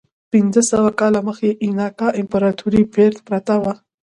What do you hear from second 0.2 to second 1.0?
پنځه سوه